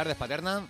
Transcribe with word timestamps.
tardes, 0.00 0.16
Paterna. 0.16 0.66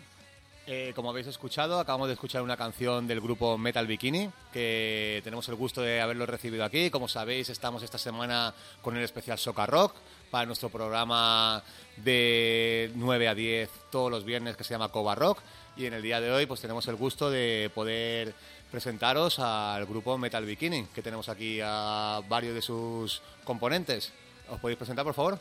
Eh, 0.66 0.92
como 0.96 1.10
habéis 1.10 1.28
escuchado, 1.28 1.78
acabamos 1.78 2.08
de 2.08 2.14
escuchar 2.14 2.42
una 2.42 2.56
canción 2.56 3.06
del 3.06 3.20
grupo 3.20 3.56
Metal 3.56 3.86
Bikini, 3.86 4.28
que 4.52 5.20
tenemos 5.22 5.48
el 5.48 5.54
gusto 5.54 5.82
de 5.82 6.00
haberlo 6.00 6.26
recibido 6.26 6.64
aquí. 6.64 6.90
Como 6.90 7.06
sabéis, 7.06 7.48
estamos 7.48 7.84
esta 7.84 7.96
semana 7.96 8.52
con 8.82 8.96
el 8.96 9.04
especial 9.04 9.38
Soca 9.38 9.66
Rock 9.66 9.94
para 10.32 10.46
nuestro 10.46 10.68
programa 10.68 11.62
de 11.98 12.90
9 12.96 13.28
a 13.28 13.36
10 13.36 13.70
todos 13.92 14.10
los 14.10 14.24
viernes 14.24 14.56
que 14.56 14.64
se 14.64 14.74
llama 14.74 14.88
Coba 14.88 15.14
Rock. 15.14 15.38
Y 15.76 15.86
en 15.86 15.94
el 15.94 16.02
día 16.02 16.20
de 16.20 16.32
hoy, 16.32 16.46
pues 16.46 16.60
tenemos 16.60 16.88
el 16.88 16.96
gusto 16.96 17.30
de 17.30 17.70
poder 17.72 18.34
presentaros 18.72 19.38
al 19.38 19.86
grupo 19.86 20.18
Metal 20.18 20.44
Bikini, 20.44 20.86
que 20.86 21.02
tenemos 21.02 21.28
aquí 21.28 21.60
a 21.62 22.20
varios 22.28 22.52
de 22.52 22.62
sus 22.62 23.22
componentes. 23.44 24.12
¿Os 24.50 24.58
podéis 24.58 24.76
presentar, 24.76 25.04
por 25.04 25.14
favor? 25.14 25.38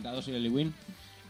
Encantado, 0.00 0.22
soy 0.22 0.34
Eli 0.34 0.72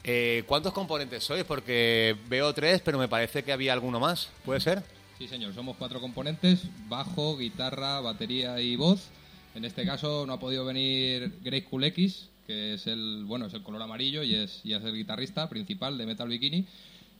Eh, 0.04 0.44
¿Cuántos 0.46 0.72
componentes 0.72 1.24
sois? 1.24 1.42
Porque 1.42 2.16
veo 2.28 2.54
tres, 2.54 2.80
pero 2.84 3.00
me 3.00 3.08
parece 3.08 3.42
que 3.42 3.50
había 3.50 3.72
alguno 3.72 3.98
más. 3.98 4.28
¿Puede 4.44 4.60
ser? 4.60 4.84
Sí, 5.18 5.26
señor. 5.26 5.52
Somos 5.54 5.76
cuatro 5.76 6.00
componentes: 6.00 6.62
bajo, 6.88 7.36
guitarra, 7.36 8.00
batería 8.00 8.60
y 8.60 8.76
voz. 8.76 9.08
En 9.56 9.64
este 9.64 9.84
caso 9.84 10.24
no 10.24 10.34
ha 10.34 10.38
podido 10.38 10.64
venir 10.64 11.32
Cool 11.68 11.82
X, 11.82 12.28
que 12.46 12.74
es 12.74 12.86
el 12.86 13.24
bueno 13.24 13.46
es 13.46 13.54
el 13.54 13.64
color 13.64 13.82
amarillo 13.82 14.22
y 14.22 14.36
es, 14.36 14.60
y 14.62 14.72
es 14.72 14.84
el 14.84 14.94
guitarrista 14.94 15.48
principal 15.48 15.98
de 15.98 16.06
Metal 16.06 16.28
Bikini. 16.28 16.64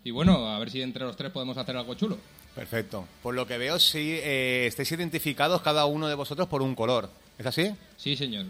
Y 0.05 0.13
bueno, 0.13 0.47
a 0.51 0.59
ver 0.61 0.71
si 0.71 0.83
entre 0.83 1.05
los 1.05 1.17
tres 1.17 1.33
podemos 1.33 1.57
hacer 1.57 1.77
algo 1.77 1.97
chulo. 1.97 2.17
Perfecto. 2.55 3.09
Por 3.25 3.35
lo 3.35 3.45
que 3.49 3.59
veo, 3.59 3.81
sí, 3.81 4.13
eh, 4.23 4.67
estáis 4.69 4.93
identificados 4.93 5.63
cada 5.63 5.85
uno 5.87 6.07
de 6.07 6.15
vosotros 6.15 6.47
por 6.47 6.63
un 6.63 6.77
color. 6.77 7.11
¿Es 7.41 7.47
así? 7.47 7.73
Sí, 7.97 8.15
señor. 8.15 8.47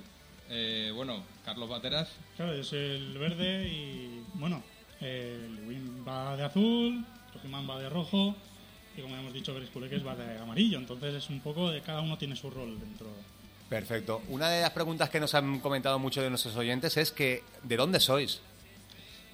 Eh, 0.51 0.91
bueno, 0.95 1.23
Carlos 1.45 1.69
Bateras. 1.69 2.09
Claro, 2.37 2.53
es 2.53 2.73
el 2.73 3.17
verde 3.17 3.69
y, 3.69 4.25
bueno, 4.35 4.63
el 5.01 5.61
Win 5.67 6.05
va 6.07 6.37
de 6.37 6.43
azul, 6.43 7.05
Rojiman 7.35 7.71
va 7.71 7.79
de 7.79 7.89
rojo 7.89 8.35
y, 8.97 9.01
como 9.01 9.17
hemos 9.17 9.33
dicho, 9.33 9.55
Grisculeques 9.55 10.05
va 10.05 10.17
de 10.17 10.39
amarillo. 10.39 10.79
Entonces 10.79 11.15
es 11.15 11.31
un 11.31 11.41
poco 11.41 11.71
de 11.71 11.81
cada 11.81 12.01
uno 12.01 12.19
tiene 12.19 12.35
su 12.35 12.51
rol 12.51 12.79
dentro. 12.81 13.07
Perfecto. 13.69 14.23
Una 14.29 14.51
de 14.51 14.63
las 14.63 14.71
preguntas 14.71 15.09
que 15.09 15.21
nos 15.21 15.33
han 15.35 15.61
comentado 15.61 16.01
muchos 16.01 16.25
de 16.25 16.31
nuestros 16.31 16.57
oyentes 16.57 16.97
es 16.97 17.13
que, 17.13 17.45
¿de 17.63 17.77
dónde 17.77 18.01
sois? 18.01 18.41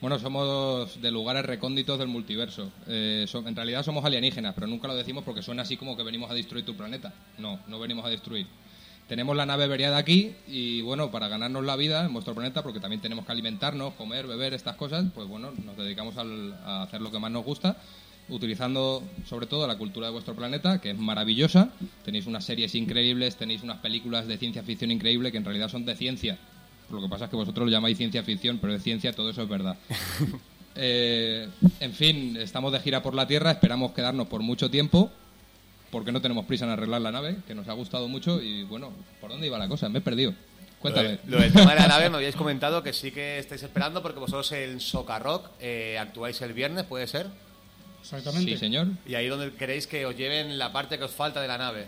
Bueno, 0.03 0.19
somos 0.19 1.01
de 1.01 1.11
lugares 1.11 1.47
recónditos 1.47 1.99
del 1.99 2.09
multiverso. 2.09 2.71
Eh, 2.87 3.27
en 3.33 3.57
realidad 3.57 3.83
somos 3.83 4.05
alienígenas, 4.05 4.55
pero 4.55 4.67
nunca 4.67 4.89
lo 4.89 4.95
decimos 4.95 5.25
porque 5.25 5.41
suena 5.41 5.63
así 5.63 5.79
como 5.79 5.97
que 5.97 6.03
venimos 6.03 6.31
a 6.31 6.35
destruir 6.35 6.67
tu 6.67 6.77
planeta. 6.77 7.15
No, 7.39 7.61
no 7.67 7.79
venimos 7.79 8.05
a 8.05 8.11
destruir 8.11 8.47
tenemos 9.09 9.37
la 9.37 9.47
nave 9.47 9.69
veriada 9.69 9.97
aquí 9.99 10.35
y 10.49 10.81
bueno, 10.83 11.11
para 11.11 11.29
ganarnos 11.29 11.65
la 11.65 11.77
vida 11.77 12.05
en 12.05 12.13
vuestro 12.13 12.35
planeta, 12.35 12.63
porque 12.63 12.81
también 12.81 13.01
tenemos 13.01 13.25
que 13.25 13.33
alimentarnos, 13.33 13.95
comer, 13.95 14.27
beber, 14.27 14.55
estas 14.55 14.77
cosas, 14.77 15.05
pues 15.15 15.29
bueno, 15.29 15.53
nos 15.65 15.77
dedicamos 15.77 16.15
a 16.17 16.83
hacer 16.83 17.01
lo 17.01 17.13
que 17.13 17.19
más 17.19 17.31
nos 17.31 17.45
gusta, 17.45 17.77
utilizando 18.29 19.03
sobre 19.25 19.47
todo 19.47 19.67
la 19.67 19.79
cultura 19.79 20.09
de 20.09 20.13
vuestro 20.13 20.35
planeta, 20.35 20.81
que 20.81 20.91
es 20.91 20.99
maravillosa. 20.99 21.71
Tenéis 22.05 22.27
unas 22.27 22.45
series 22.45 22.75
increíbles, 22.75 23.37
tenéis 23.37 23.63
unas 23.63 23.79
películas 23.79 24.27
de 24.27 24.39
ciencia 24.39 24.63
ficción 24.63 24.91
increíble 24.91 25.31
que 25.31 25.39
en 25.39 25.45
realidad 25.45 25.69
son 25.69 25.85
de 25.85 25.95
ciencia. 25.95 26.39
Lo 26.91 27.01
que 27.01 27.09
pasa 27.09 27.25
es 27.25 27.31
que 27.31 27.37
vosotros 27.37 27.67
lo 27.67 27.73
llamáis 27.73 27.97
ciencia 27.97 28.23
ficción, 28.23 28.59
pero 28.59 28.73
de 28.73 28.81
ciencia 28.81 29.13
todo 29.13 29.31
eso 29.31 29.43
es 29.43 29.49
verdad. 29.49 29.77
Eh, 30.79 31.49
en 31.81 31.95
fin, 31.95 32.37
estamos 32.37 32.71
de 32.71 32.81
gira 32.81 33.03
por 33.03 33.15
la 33.15 33.27
Tierra, 33.27 33.51
esperamos 33.51 33.93
quedarnos 33.93 34.27
por 34.27 34.43
mucho 34.43 34.71
tiempo 34.71 35.11
porque 35.97 36.13
no 36.13 36.21
tenemos 36.21 36.45
prisa 36.45 36.67
en 36.67 36.73
arreglar 36.73 37.01
la 37.01 37.11
nave, 37.11 37.39
que 37.47 37.55
nos 37.55 37.67
ha 37.69 37.73
gustado 37.73 38.07
mucho 38.07 38.43
y 38.43 38.65
bueno, 38.65 38.93
¿por 39.19 39.31
dónde 39.31 39.47
iba 39.47 39.57
la 39.57 39.67
cosa? 39.67 39.89
Me 39.89 40.01
he 40.01 40.03
perdido. 40.03 40.35
Cuéntame. 40.79 41.21
Lo, 41.27 41.41
del 41.41 41.51
tema 41.51 41.75
de 41.75 41.81
la 41.81 41.89
nave 41.89 42.11
me 42.11 42.19
habíais 42.19 42.37
comentado 42.37 42.83
que 42.83 42.93
sí 42.93 43.13
que 43.13 43.39
estáis 43.39 43.63
esperando 43.63 44.03
porque 44.03 44.21
vosotros 44.21 44.53
en 44.53 44.79
Soca 44.79 45.19
Rock 45.19 45.49
eh, 45.59 45.97
actuáis 45.99 46.43
el 46.43 46.53
viernes, 46.53 46.85
¿puede 46.85 47.07
ser? 47.07 47.29
Exactamente. 48.03 48.51
Sí, 48.51 48.59
señor. 48.59 48.89
Y 49.07 49.15
ahí 49.15 49.27
donde 49.29 49.55
queréis 49.55 49.87
que 49.87 50.05
os 50.05 50.15
lleven 50.15 50.59
la 50.59 50.71
parte 50.71 50.99
que 50.99 51.05
os 51.05 51.13
falta 51.13 51.41
de 51.41 51.49
la 51.49 51.57
nave. 51.57 51.87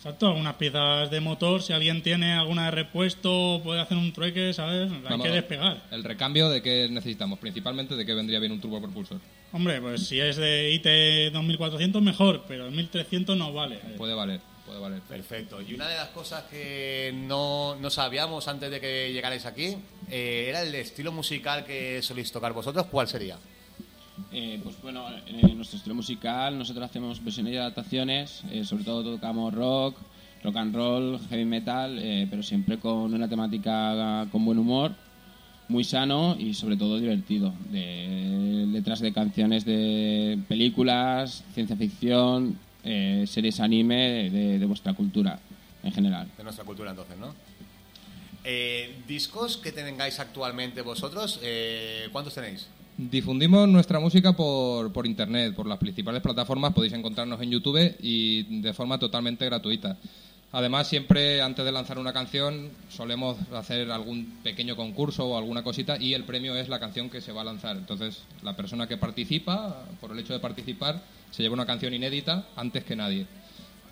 Exacto, 0.00 0.28
algunas 0.28 0.54
piezas 0.54 1.10
de 1.10 1.20
motor, 1.20 1.60
si 1.60 1.74
alguien 1.74 2.02
tiene 2.02 2.32
alguna 2.32 2.64
de 2.64 2.70
repuesto, 2.70 3.60
puede 3.62 3.82
hacer 3.82 3.98
un 3.98 4.14
trueque, 4.14 4.54
¿sabes? 4.54 4.90
Hay 5.06 5.20
que 5.20 5.28
despegar. 5.28 5.82
¿El 5.90 6.02
recambio 6.04 6.48
de 6.48 6.62
qué 6.62 6.88
necesitamos? 6.90 7.38
Principalmente 7.38 7.94
de 7.94 8.06
qué 8.06 8.14
vendría 8.14 8.38
bien 8.38 8.50
un 8.50 8.62
turbopropulsor. 8.62 9.20
Hombre, 9.52 9.78
pues 9.82 10.06
si 10.06 10.18
es 10.18 10.38
de 10.38 10.70
IT 10.70 11.34
2400 11.34 12.00
mejor, 12.00 12.44
pero 12.48 12.68
el 12.68 12.72
1300 12.72 13.36
no 13.36 13.52
vale. 13.52 13.76
Puede 13.98 14.14
valer, 14.14 14.40
puede 14.64 14.80
valer. 14.80 15.02
Perfecto. 15.02 15.60
Y 15.60 15.74
una 15.74 15.86
de 15.86 15.96
las 15.96 16.08
cosas 16.08 16.44
que 16.44 17.12
no, 17.14 17.76
no 17.76 17.90
sabíamos 17.90 18.48
antes 18.48 18.70
de 18.70 18.80
que 18.80 19.12
llegarais 19.12 19.44
aquí 19.44 19.76
eh, 20.10 20.46
era 20.48 20.62
el 20.62 20.74
estilo 20.76 21.12
musical 21.12 21.62
que 21.66 22.00
soléis 22.00 22.32
tocar 22.32 22.54
vosotros. 22.54 22.86
¿Cuál 22.86 23.06
sería? 23.06 23.36
Eh, 24.32 24.60
pues 24.62 24.80
bueno, 24.82 25.06
en 25.26 25.56
nuestro 25.56 25.76
estilo 25.76 25.94
musical 25.94 26.58
nosotros 26.58 26.84
hacemos 26.84 27.22
versiones 27.22 27.54
y 27.54 27.56
adaptaciones, 27.56 28.42
eh, 28.50 28.64
sobre 28.64 28.84
todo 28.84 29.02
tocamos 29.02 29.52
rock, 29.52 29.96
rock 30.42 30.56
and 30.56 30.74
roll, 30.74 31.20
heavy 31.28 31.44
metal, 31.44 31.98
eh, 31.98 32.26
pero 32.30 32.42
siempre 32.42 32.78
con 32.78 33.12
una 33.12 33.28
temática 33.28 34.26
con 34.30 34.44
buen 34.44 34.58
humor, 34.58 34.92
muy 35.68 35.84
sano 35.84 36.36
y 36.38 36.54
sobre 36.54 36.76
todo 36.76 36.98
divertido. 36.98 37.52
De 37.70 38.66
letras 38.68 39.00
de 39.00 39.12
canciones 39.12 39.64
de 39.64 40.38
películas, 40.48 41.44
ciencia 41.54 41.76
ficción, 41.76 42.58
series 42.82 43.60
anime 43.60 44.30
de, 44.30 44.58
de, 44.58 44.66
vuestra 44.66 44.94
cultura 44.94 45.38
en 45.82 45.92
general. 45.92 46.28
De 46.36 46.44
nuestra 46.44 46.64
cultura 46.64 46.90
entonces, 46.90 47.16
¿no? 47.18 47.34
¿Discos 49.06 49.58
que 49.58 49.70
tengáis 49.70 50.18
actualmente 50.18 50.80
vosotros? 50.82 51.40
¿Cuántos 52.10 52.34
tenéis? 52.34 52.68
Difundimos 53.08 53.66
nuestra 53.66 53.98
música 53.98 54.34
por, 54.34 54.92
por 54.92 55.06
internet, 55.06 55.54
por 55.54 55.66
las 55.66 55.78
principales 55.78 56.20
plataformas, 56.20 56.74
podéis 56.74 56.92
encontrarnos 56.92 57.40
en 57.40 57.50
YouTube 57.50 57.96
y 57.98 58.60
de 58.60 58.74
forma 58.74 58.98
totalmente 58.98 59.46
gratuita. 59.46 59.96
Además, 60.52 60.86
siempre 60.86 61.40
antes 61.40 61.64
de 61.64 61.72
lanzar 61.72 61.98
una 61.98 62.12
canción 62.12 62.68
solemos 62.90 63.38
hacer 63.54 63.90
algún 63.90 64.40
pequeño 64.42 64.76
concurso 64.76 65.26
o 65.26 65.38
alguna 65.38 65.62
cosita 65.62 65.96
y 65.98 66.12
el 66.12 66.24
premio 66.24 66.54
es 66.54 66.68
la 66.68 66.78
canción 66.78 67.08
que 67.08 67.22
se 67.22 67.32
va 67.32 67.40
a 67.40 67.44
lanzar. 67.44 67.78
Entonces, 67.78 68.22
la 68.42 68.54
persona 68.54 68.86
que 68.86 68.98
participa, 68.98 69.86
por 69.98 70.12
el 70.12 70.18
hecho 70.18 70.34
de 70.34 70.40
participar, 70.40 71.02
se 71.30 71.42
lleva 71.42 71.54
una 71.54 71.64
canción 71.64 71.94
inédita 71.94 72.48
antes 72.54 72.84
que 72.84 72.96
nadie 72.96 73.26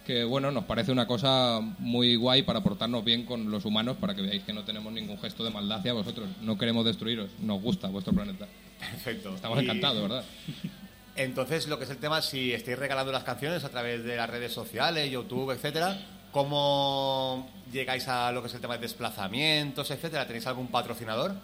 que 0.08 0.24
bueno, 0.24 0.50
nos 0.50 0.64
parece 0.64 0.90
una 0.90 1.06
cosa 1.06 1.60
muy 1.60 2.16
guay 2.16 2.40
para 2.40 2.62
portarnos 2.62 3.04
bien 3.04 3.26
con 3.26 3.50
los 3.50 3.66
humanos, 3.66 3.98
para 4.00 4.14
que 4.14 4.22
veáis 4.22 4.42
que 4.42 4.54
no 4.54 4.64
tenemos 4.64 4.90
ningún 4.90 5.18
gesto 5.18 5.44
de 5.44 5.50
maldad 5.50 5.80
hacia 5.80 5.92
vosotros. 5.92 6.26
No 6.40 6.56
queremos 6.56 6.86
destruiros, 6.86 7.28
nos 7.40 7.60
gusta 7.60 7.88
vuestro 7.88 8.14
planeta. 8.14 8.46
Perfecto. 8.80 9.34
Estamos 9.34 9.58
encantados, 9.58 10.00
¿verdad? 10.00 10.24
Entonces, 11.16 11.68
lo 11.68 11.76
que 11.76 11.84
es 11.84 11.90
el 11.90 11.98
tema, 11.98 12.22
si 12.22 12.54
estáis 12.54 12.78
regalando 12.78 13.12
las 13.12 13.22
canciones 13.22 13.64
a 13.64 13.68
través 13.68 14.02
de 14.02 14.16
las 14.16 14.30
redes 14.30 14.50
sociales, 14.50 15.10
YouTube, 15.10 15.50
etcétera, 15.50 16.00
¿cómo 16.32 17.46
llegáis 17.70 18.08
a 18.08 18.32
lo 18.32 18.40
que 18.40 18.48
es 18.48 18.54
el 18.54 18.62
tema 18.62 18.76
de 18.76 18.80
desplazamientos, 18.80 19.90
etcétera? 19.90 20.26
¿Tenéis 20.26 20.46
algún 20.46 20.68
patrocinador? 20.68 21.34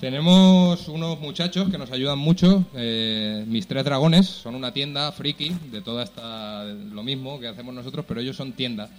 Tenemos 0.00 0.88
unos 0.88 1.18
muchachos 1.20 1.70
que 1.70 1.78
nos 1.78 1.90
ayudan 1.90 2.18
mucho, 2.18 2.66
eh, 2.74 3.44
mis 3.46 3.66
tres 3.66 3.82
dragones, 3.82 4.26
son 4.26 4.54
una 4.54 4.72
tienda 4.72 5.10
friki 5.10 5.50
de 5.70 5.80
toda 5.80 6.04
esta, 6.04 6.64
lo 6.64 7.02
mismo 7.02 7.40
que 7.40 7.48
hacemos 7.48 7.74
nosotros, 7.74 8.04
pero 8.06 8.20
ellos 8.20 8.36
son 8.36 8.52
tienda. 8.52 8.90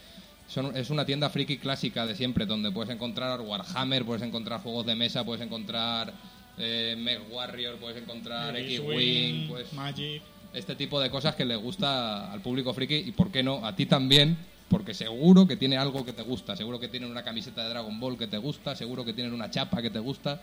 Son, 0.48 0.76
es 0.76 0.90
una 0.90 1.06
tienda 1.06 1.30
friki 1.30 1.58
clásica 1.58 2.08
de 2.08 2.16
siempre, 2.16 2.48
donde 2.48 2.72
puedes 2.72 2.92
encontrar 2.92 3.42
Warhammer, 3.42 4.06
puedes 4.06 4.24
encontrar 4.24 4.62
juegos 4.62 4.88
de 4.88 4.96
mesa, 4.96 5.24
puedes 5.24 5.46
encontrar 5.46 6.14
eh, 6.58 6.96
Meg 6.98 7.20
Warrior, 7.32 7.76
puedes 7.76 8.02
encontrar 8.02 8.56
X-Wing, 8.58 9.48
pues, 9.50 9.72
Magic. 9.74 10.24
Este 10.54 10.76
tipo 10.76 11.00
de 11.00 11.12
cosas 11.12 11.36
que 11.36 11.46
le 11.46 11.56
gusta 11.56 12.32
al 12.32 12.42
público 12.42 12.74
friki 12.74 12.96
y, 12.96 13.12
¿por 13.12 13.30
qué 13.30 13.44
no? 13.44 13.64
A 13.64 13.76
ti 13.76 13.86
también, 13.86 14.36
porque 14.68 14.96
seguro 14.96 15.46
que 15.46 15.58
tiene 15.58 15.78
algo 15.78 16.04
que 16.04 16.14
te 16.14 16.24
gusta, 16.24 16.56
seguro 16.56 16.80
que 16.80 16.88
tienen 16.88 17.12
una 17.12 17.24
camiseta 17.24 17.64
de 17.64 17.70
Dragon 17.70 18.00
Ball 18.00 18.18
que 18.18 18.28
te 18.28 18.38
gusta, 18.38 18.76
seguro 18.76 19.06
que 19.06 19.14
tienen 19.14 19.34
una 19.34 19.52
chapa 19.52 19.82
que 19.82 19.92
te 19.92 20.00
gusta. 20.00 20.42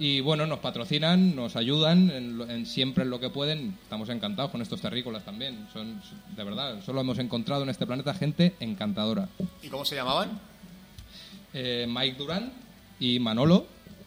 Y 0.00 0.20
bueno, 0.20 0.46
nos 0.46 0.60
patrocinan, 0.60 1.36
nos 1.36 1.56
ayudan 1.56 2.08
en, 2.10 2.64
siempre 2.64 3.04
en 3.04 3.10
lo 3.10 3.20
que 3.20 3.28
pueden. 3.28 3.76
Estamos 3.82 4.08
encantados 4.08 4.50
con 4.50 4.62
estos 4.62 4.80
terrícolas 4.80 5.26
también. 5.26 5.68
Son, 5.74 6.00
de 6.34 6.42
verdad, 6.42 6.82
solo 6.82 7.02
hemos 7.02 7.18
encontrado 7.18 7.64
en 7.64 7.68
este 7.68 7.86
planeta 7.86 8.14
gente 8.14 8.54
encantadora. 8.60 9.28
¿Y 9.62 9.68
cómo 9.68 9.84
se 9.84 9.96
llamaban? 9.96 10.40
Eh, 11.52 11.86
Mike 11.86 12.16
Durán 12.16 12.50
y 12.98 13.18
Manolo, 13.18 13.66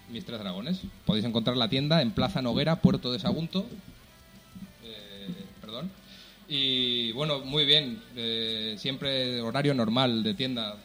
mis 0.09 0.25
tres 0.25 0.39
dragones. 0.39 0.79
Podéis 1.05 1.25
encontrar 1.25 1.57
la 1.57 1.69
tienda 1.69 2.01
en 2.01 2.09
Plaza 2.09 2.41
Noguera, 2.41 2.81
Puerto 2.81 3.11
de 3.11 3.19
Sagunto. 3.19 3.67
Eh, 4.83 5.27
perdón. 5.61 5.91
Y 6.47 7.11
bueno, 7.11 7.41
muy 7.45 7.65
bien. 7.65 8.01
Eh, 8.15 8.77
siempre 8.79 9.41
horario 9.41 9.75
normal 9.75 10.23
de 10.23 10.33
tienda. 10.33 10.75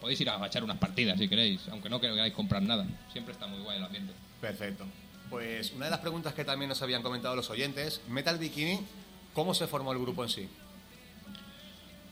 Podéis 0.00 0.20
ir 0.20 0.30
a 0.30 0.46
echar 0.46 0.62
unas 0.62 0.78
partidas 0.78 1.18
si 1.18 1.26
queréis, 1.26 1.62
aunque 1.72 1.88
no 1.88 2.00
queráis 2.00 2.32
comprar 2.32 2.62
nada. 2.62 2.86
Siempre 3.10 3.32
está 3.32 3.48
muy 3.48 3.60
guay 3.62 3.78
el 3.78 3.84
ambiente. 3.84 4.12
Perfecto. 4.40 4.84
Pues 5.30 5.72
una 5.72 5.86
de 5.86 5.90
las 5.90 6.00
preguntas 6.00 6.34
que 6.34 6.44
también 6.44 6.68
nos 6.68 6.82
habían 6.82 7.02
comentado 7.02 7.34
los 7.34 7.50
oyentes, 7.50 8.00
Metal 8.08 8.38
Bikini, 8.38 8.80
¿cómo 9.34 9.54
se 9.54 9.66
formó 9.66 9.92
el 9.92 9.98
grupo 9.98 10.22
en 10.22 10.30
sí? 10.30 10.48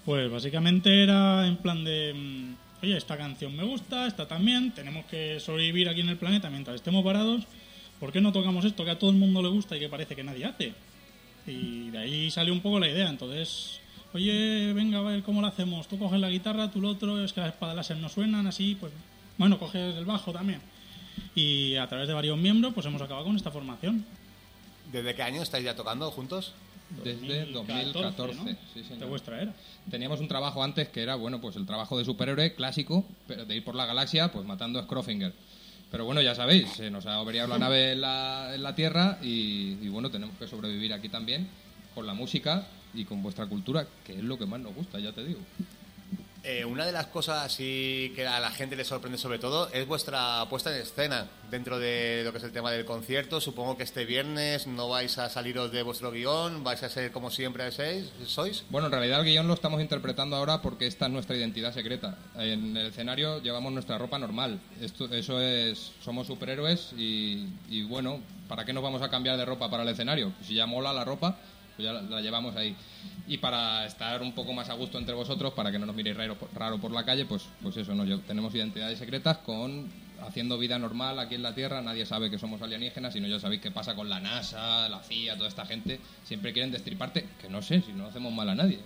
Pues 0.04 0.30
básicamente 0.30 1.02
era 1.02 1.46
en 1.46 1.56
plan 1.56 1.84
de... 1.84 2.12
Mm, 2.14 2.84
oye, 2.84 2.96
esta 2.96 3.16
canción 3.16 3.56
me 3.56 3.62
gusta, 3.62 4.06
esta 4.06 4.26
también, 4.26 4.72
tenemos 4.72 5.06
que 5.06 5.40
sobrevivir 5.40 5.88
aquí 5.88 6.00
en 6.00 6.08
el 6.08 6.18
planeta 6.18 6.50
mientras 6.50 6.76
estemos 6.76 7.04
parados, 7.04 7.44
¿por 8.00 8.12
qué 8.12 8.20
no 8.20 8.32
tocamos 8.32 8.64
esto 8.64 8.84
que 8.84 8.90
a 8.90 8.98
todo 8.98 9.10
el 9.10 9.16
mundo 9.16 9.40
le 9.40 9.48
gusta 9.48 9.76
y 9.76 9.80
que 9.80 9.88
parece 9.88 10.16
que 10.16 10.24
nadie 10.24 10.44
hace? 10.44 10.74
Y 11.46 11.90
de 11.90 11.98
ahí 11.98 12.30
salió 12.30 12.52
un 12.52 12.60
poco 12.60 12.80
la 12.80 12.88
idea, 12.88 13.08
entonces, 13.08 13.80
oye, 14.12 14.72
venga, 14.72 14.98
a 14.98 15.02
ver 15.02 15.22
cómo 15.22 15.40
lo 15.40 15.46
hacemos, 15.46 15.88
tú 15.88 15.98
coges 15.98 16.20
la 16.20 16.28
guitarra, 16.28 16.70
tú 16.70 16.80
lo 16.80 16.88
otro, 16.88 17.24
es 17.24 17.32
que 17.32 17.40
las 17.40 17.50
espadas 17.50 17.76
láser 17.76 17.96
no 17.96 18.08
suenan, 18.08 18.46
así, 18.46 18.76
pues, 18.78 18.92
bueno, 19.38 19.58
coges 19.58 19.96
el 19.96 20.04
bajo 20.04 20.32
también. 20.32 20.60
Y 21.34 21.76
a 21.76 21.86
través 21.88 22.08
de 22.08 22.14
varios 22.14 22.38
miembros, 22.38 22.72
pues 22.74 22.86
hemos 22.86 23.02
acabado 23.02 23.26
con 23.26 23.36
esta 23.36 23.50
formación. 23.50 24.04
¿Desde 24.92 25.14
qué 25.14 25.22
año 25.22 25.42
estáis 25.42 25.64
ya 25.64 25.74
tocando 25.74 26.10
juntos? 26.10 26.52
Desde 27.02 27.46
2014, 27.46 28.34
¿no? 28.34 28.44
sí, 28.72 28.82
señor. 28.84 28.98
De 28.98 29.06
vuestra 29.06 29.42
era. 29.42 29.54
Teníamos 29.90 30.20
un 30.20 30.28
trabajo 30.28 30.62
antes 30.62 30.88
que 30.88 31.02
era, 31.02 31.16
bueno, 31.16 31.40
pues 31.40 31.56
el 31.56 31.66
trabajo 31.66 31.98
de 31.98 32.04
superhéroe 32.04 32.54
clásico, 32.54 33.04
pero 33.26 33.44
de 33.44 33.56
ir 33.56 33.64
por 33.64 33.74
la 33.74 33.86
galaxia, 33.86 34.30
pues 34.30 34.46
matando 34.46 34.78
a 34.78 34.84
Scrofinger. 34.84 35.32
Pero 35.90 36.04
bueno, 36.04 36.20
ya 36.22 36.34
sabéis, 36.34 36.70
se 36.70 36.90
nos 36.90 37.06
ha 37.06 37.16
averiado 37.16 37.48
la 37.48 37.58
nave 37.58 37.92
en 37.92 38.00
la, 38.00 38.54
en 38.54 38.62
la 38.62 38.74
Tierra 38.74 39.18
y, 39.22 39.78
y 39.80 39.88
bueno, 39.88 40.10
tenemos 40.10 40.36
que 40.38 40.46
sobrevivir 40.46 40.92
aquí 40.92 41.08
también 41.08 41.48
con 41.94 42.06
la 42.06 42.14
música 42.14 42.66
y 42.92 43.04
con 43.04 43.22
vuestra 43.22 43.46
cultura, 43.46 43.86
que 44.04 44.14
es 44.14 44.22
lo 44.22 44.38
que 44.38 44.46
más 44.46 44.60
nos 44.60 44.74
gusta, 44.74 44.98
ya 44.98 45.12
te 45.12 45.24
digo. 45.24 45.40
Eh, 46.46 46.62
una 46.62 46.84
de 46.84 46.92
las 46.92 47.06
cosas 47.06 47.56
que 47.56 48.26
a 48.28 48.38
la 48.38 48.50
gente 48.50 48.76
le 48.76 48.84
sorprende 48.84 49.16
sobre 49.16 49.38
todo 49.38 49.70
es 49.72 49.86
vuestra 49.86 50.46
puesta 50.50 50.70
en 50.74 50.82
escena 50.82 51.26
dentro 51.50 51.78
de 51.78 52.20
lo 52.22 52.32
que 52.32 52.38
es 52.38 52.44
el 52.44 52.52
tema 52.52 52.70
del 52.70 52.84
concierto. 52.84 53.40
Supongo 53.40 53.78
que 53.78 53.82
este 53.82 54.04
viernes 54.04 54.66
no 54.66 54.90
vais 54.90 55.16
a 55.16 55.30
saliros 55.30 55.72
de 55.72 55.82
vuestro 55.82 56.10
guion, 56.10 56.62
vais 56.62 56.82
a 56.82 56.90
ser 56.90 57.12
como 57.12 57.30
siempre 57.30 57.72
sois. 57.72 58.12
sois. 58.26 58.64
Bueno, 58.68 58.88
en 58.88 58.92
realidad 58.92 59.20
el 59.20 59.24
guion 59.24 59.48
lo 59.48 59.54
estamos 59.54 59.80
interpretando 59.80 60.36
ahora 60.36 60.60
porque 60.60 60.86
esta 60.86 61.06
es 61.06 61.12
nuestra 61.12 61.34
identidad 61.34 61.72
secreta. 61.72 62.18
En 62.36 62.76
el 62.76 62.88
escenario 62.88 63.40
llevamos 63.40 63.72
nuestra 63.72 63.96
ropa 63.96 64.18
normal. 64.18 64.60
Esto, 64.82 65.06
eso 65.14 65.40
es, 65.40 65.92
somos 66.02 66.26
superhéroes 66.26 66.92
y, 66.94 67.48
y 67.70 67.84
bueno, 67.84 68.20
¿para 68.48 68.66
qué 68.66 68.74
nos 68.74 68.82
vamos 68.82 69.00
a 69.00 69.08
cambiar 69.08 69.38
de 69.38 69.46
ropa 69.46 69.70
para 69.70 69.82
el 69.82 69.88
escenario? 69.88 70.34
Si 70.42 70.54
ya 70.54 70.66
mola 70.66 70.92
la 70.92 71.04
ropa, 71.04 71.38
pues 71.76 71.84
ya 71.86 71.92
la, 71.92 72.20
llevamos 72.20 72.54
ahí. 72.56 72.74
Y 73.26 73.38
para 73.38 73.86
estar 73.86 74.22
un 74.22 74.32
poco 74.32 74.52
más 74.52 74.68
a 74.70 74.74
gusto 74.74 74.98
entre 74.98 75.14
vosotros, 75.14 75.52
para 75.54 75.70
que 75.72 75.78
no 75.78 75.86
nos 75.86 75.94
miréis 75.96 76.16
raro, 76.16 76.78
por- 76.78 76.92
la 76.92 77.04
calle, 77.04 77.24
pues, 77.24 77.44
pues 77.62 77.76
eso, 77.76 77.94
¿no? 77.94 78.04
Yo- 78.04 78.20
tenemos 78.20 78.54
identidades 78.54 78.98
secretas 78.98 79.38
con 79.38 79.90
haciendo 80.20 80.56
vida 80.56 80.78
normal 80.78 81.18
aquí 81.18 81.34
en 81.34 81.42
la 81.42 81.54
Tierra, 81.54 81.82
nadie 81.82 82.06
sabe 82.06 82.30
que 82.30 82.38
somos 82.38 82.62
alienígenas, 82.62 83.12
sino 83.12 83.26
ya 83.28 83.38
sabéis 83.40 83.60
qué 83.60 83.70
pasa 83.70 83.94
con 83.94 84.08
la 84.08 84.20
NASA, 84.20 84.88
la 84.88 85.02
CIA, 85.02 85.36
toda 85.36 85.48
esta 85.48 85.66
gente, 85.66 86.00
siempre 86.24 86.52
quieren 86.52 86.70
destriparte, 86.70 87.26
que 87.40 87.48
no 87.50 87.60
sé, 87.60 87.82
si 87.82 87.92
no 87.92 88.06
hacemos 88.06 88.32
mal 88.32 88.48
a 88.48 88.54
nadie, 88.54 88.78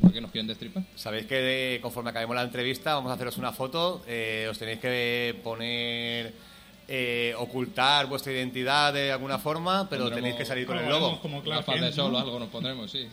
¿por 0.00 0.12
qué 0.12 0.20
nos 0.20 0.30
quieren 0.30 0.46
destripar? 0.46 0.84
Sabéis 0.94 1.26
que 1.26 1.34
de- 1.36 1.80
conforme 1.80 2.10
acabemos 2.10 2.36
la 2.36 2.42
entrevista 2.42 2.94
vamos 2.94 3.10
a 3.10 3.14
haceros 3.14 3.38
una 3.38 3.50
foto, 3.50 4.04
eh, 4.06 4.46
os 4.48 4.56
tenéis 4.58 4.78
que 4.78 5.40
poner, 5.42 6.32
eh, 6.88 7.34
ocultar 7.38 8.06
vuestra 8.06 8.32
identidad 8.32 8.92
de 8.92 9.10
alguna 9.12 9.38
forma, 9.38 9.88
pero 9.88 10.04
Pondremos- 10.04 10.14
tenéis 10.16 10.34
que 10.36 10.44
salir 10.44 10.66
con 10.66 10.78
el 10.78 10.88
logo. 10.88 11.20
como 11.20 11.40
de 11.42 11.92
sol 11.92 12.14
algo 12.16 12.38
nos 12.38 12.48
pondremos, 12.48 12.90
sí. 12.90 13.06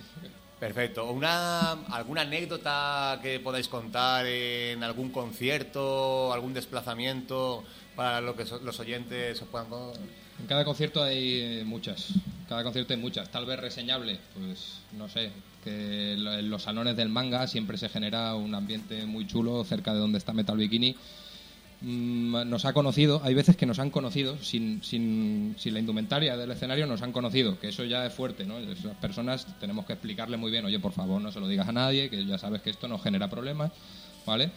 Perfecto. 0.60 1.10
Una, 1.10 1.72
¿Alguna 1.90 2.22
anécdota 2.22 3.20
que 3.24 3.40
podáis 3.40 3.68
contar 3.68 4.28
en 4.28 4.84
algún 4.84 5.10
concierto, 5.10 6.32
algún 6.32 6.54
desplazamiento 6.54 7.64
para 7.96 8.22
lo 8.22 8.36
que 8.36 8.46
so- 8.46 8.60
los 8.60 8.80
oyentes 8.80 9.42
os 9.42 9.48
puedan... 9.48 9.68
En 10.40 10.46
cada 10.48 10.64
concierto 10.64 11.02
hay 11.04 11.40
eh, 11.42 11.64
muchas. 11.66 12.10
Cada 12.48 12.64
concierto 12.64 12.94
hay 12.94 13.00
muchas. 13.00 13.30
Tal 13.30 13.46
vez 13.46 13.60
reseñable, 13.60 14.20
pues 14.36 14.80
no 14.98 15.08
sé. 15.10 15.32
Que 15.64 16.14
en 16.14 16.50
los 16.50 16.64
salones 16.64 16.96
del 16.96 17.10
manga 17.10 17.48
siempre 17.48 17.78
se 17.78 17.90
genera 17.90 18.36
un 18.36 18.54
ambiente 18.56 19.06
muy 19.06 19.26
chulo 19.28 19.64
cerca 19.64 19.94
de 19.94 20.00
donde 20.00 20.18
está 20.18 20.34
Metal 20.34 20.58
Bikini. 20.58 20.96
Mm, 21.82 22.48
Nos 22.48 22.66
ha 22.66 22.74
conocido, 22.74 23.22
hay 23.24 23.34
veces 23.34 23.56
que 23.56 23.66
nos 23.66 23.80
han 23.80 23.90
conocido 23.90 24.38
sin, 24.38 24.84
sin, 24.84 25.56
sin 25.58 25.74
la 25.74 25.80
indumentaria 25.80 26.38
del 26.38 26.52
escenario, 26.52 26.86
nos 26.86 27.02
han 27.02 27.12
conocido, 27.12 27.60
que 27.60 27.70
eso 27.70 27.84
ya 27.86 28.06
es 28.06 28.14
fuerte, 28.14 28.46
¿no? 28.46 28.60
Esas 28.60 28.96
personas 28.98 29.48
tenemos 29.60 29.86
que 29.86 29.94
explicarle 29.94 30.38
muy 30.38 30.52
bien, 30.52 30.64
oye, 30.66 30.80
por 30.80 30.92
favor, 30.92 31.20
no 31.20 31.32
se 31.32 31.40
lo 31.40 31.48
digas 31.48 31.68
a 31.68 31.72
nadie, 31.72 32.10
que 32.10 32.24
ya 32.26 32.38
sabes 32.38 32.62
que 32.62 32.70
esto 32.70 32.88
nos 32.88 33.02
genera 33.02 33.30
problemas, 33.30 33.72
¿vale? 34.28 34.52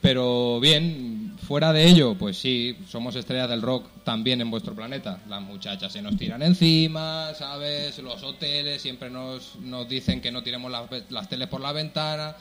Pero 0.00 0.58
bien, 0.60 1.36
fuera 1.46 1.72
de 1.72 1.86
ello, 1.86 2.16
pues 2.16 2.36
sí, 2.36 2.76
somos 2.88 3.14
estrellas 3.14 3.48
del 3.48 3.62
rock 3.62 3.86
también 4.04 4.40
en 4.40 4.50
vuestro 4.50 4.74
planeta. 4.74 5.20
Las 5.28 5.40
muchachas 5.42 5.92
se 5.92 6.02
nos 6.02 6.16
tiran 6.16 6.42
encima, 6.42 7.30
¿sabes? 7.38 7.98
Los 8.00 8.20
hoteles 8.24 8.82
siempre 8.82 9.10
nos, 9.10 9.54
nos 9.60 9.88
dicen 9.88 10.20
que 10.20 10.32
no 10.32 10.42
tiremos 10.42 10.72
las, 10.72 10.90
las 11.08 11.28
teles 11.28 11.46
por 11.46 11.60
la 11.60 11.70
ventana. 11.70 12.34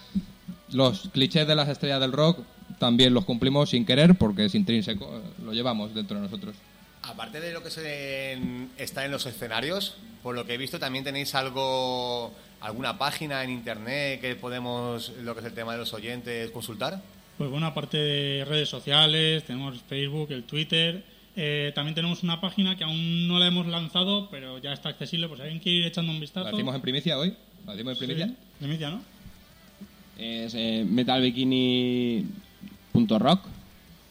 Los 0.72 1.10
clichés 1.10 1.48
de 1.48 1.54
las 1.56 1.70
estrellas 1.70 2.00
del 2.00 2.14
rock 2.14 2.40
también 2.82 3.14
los 3.14 3.24
cumplimos 3.26 3.70
sin 3.70 3.86
querer 3.86 4.16
porque 4.16 4.46
es 4.46 4.56
intrínseco, 4.56 5.22
lo 5.46 5.54
llevamos 5.54 5.94
dentro 5.96 6.18
de 6.18 6.24
nosotros. 6.24 6.56
Aparte 7.04 7.40
de 7.40 7.54
lo 7.54 7.64
que 7.64 7.70
se 7.72 8.34
en- 8.34 8.70
está 8.78 9.06
en 9.06 9.12
los 9.12 9.26
escenarios, 9.26 9.96
por 10.24 10.36
lo 10.36 10.46
que 10.46 10.56
he 10.56 10.58
visto 10.58 10.78
también 10.80 11.04
tenéis 11.04 11.34
algo, 11.36 12.34
alguna 12.60 12.98
página 12.98 13.44
en 13.44 13.52
internet 13.52 14.20
que 14.20 14.36
podemos, 14.36 15.12
lo 15.24 15.34
que 15.34 15.40
es 15.42 15.46
el 15.46 15.54
tema 15.54 15.72
de 15.74 15.78
los 15.80 15.94
oyentes, 15.94 16.52
consultar. 16.52 17.02
Pues 17.38 17.50
bueno, 17.50 17.66
aparte 17.68 17.98
de 17.98 18.46
redes 18.46 18.70
sociales, 18.70 19.44
tenemos 19.46 19.80
Facebook, 19.88 20.32
el 20.32 20.44
Twitter. 20.44 21.04
eh, 21.36 21.72
también 21.74 21.96
tenemos 21.96 22.24
una 22.24 22.42
página 22.42 22.76
que 22.78 22.84
aún 22.84 23.28
no 23.28 23.40
la 23.40 23.48
hemos 23.48 23.66
lanzado, 23.66 24.28
pero 24.30 24.58
ya 24.58 24.74
está 24.74 24.90
accesible. 24.90 25.28
Pues 25.30 25.40
alguien 25.40 25.60
quiere 25.60 25.78
ir 25.80 25.86
echando 25.86 26.12
un 26.12 26.20
vistazo. 26.20 26.44
¿La 26.46 26.52
decimos 26.52 26.76
en 26.76 26.82
primicia 26.82 27.18
hoy? 27.18 27.34
¿La 27.66 27.72
decimos 27.72 27.94
en 27.94 27.98
primicia? 28.00 28.28
Sí, 28.28 28.34
primicia, 28.60 28.90
¿no? 28.90 29.02
Es 30.20 30.54
eh, 30.56 30.84
metalbikini.rock. 32.94 33.46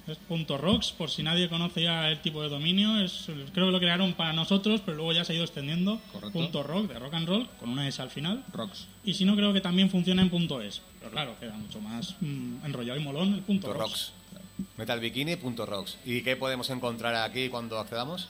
Es 0.06 0.16
punto 0.18 0.58
.rocks, 0.58 0.90
por 0.90 1.08
si 1.08 1.22
nadie 1.22 1.48
conoce 1.48 1.82
ya 1.84 2.08
el 2.08 2.20
tipo 2.20 2.42
de 2.42 2.48
dominio. 2.48 2.98
Es, 3.00 3.26
creo 3.52 3.66
que 3.66 3.72
lo 3.72 3.78
crearon 3.78 4.14
para 4.14 4.32
nosotros, 4.32 4.80
pero 4.84 4.96
luego 4.96 5.12
ya 5.12 5.24
se 5.24 5.32
ha 5.32 5.36
ido 5.36 5.44
extendiendo. 5.44 6.00
Correcto. 6.12 6.32
Punto 6.32 6.62
.rock, 6.64 6.88
de 6.88 6.98
rock 6.98 7.14
and 7.14 7.28
roll, 7.28 7.48
con 7.60 7.68
una 7.68 7.86
S 7.86 8.02
al 8.02 8.10
final. 8.10 8.42
Rocks. 8.52 8.88
Y 9.04 9.14
si 9.14 9.24
no, 9.24 9.36
creo 9.36 9.52
que 9.52 9.60
también 9.60 9.88
funciona 9.88 10.22
en 10.22 10.30
punto 10.30 10.60
.es. 10.62 10.82
Pero 10.98 11.12
claro, 11.12 11.36
queda 11.38 11.52
mucho 11.56 11.80
más 11.80 12.16
mm, 12.20 12.64
enrollado 12.64 12.98
y 12.98 13.04
molón 13.04 13.34
el 13.34 13.42
punto 13.42 13.68
Punto 13.68 13.78
.rocks. 13.80 14.12
rocks. 14.32 14.68
Metalbikini.rocks. 14.78 15.98
¿Y 16.04 16.22
qué 16.22 16.34
podemos 16.34 16.68
encontrar 16.70 17.14
aquí 17.14 17.48
cuando 17.48 17.78
accedamos? 17.78 18.28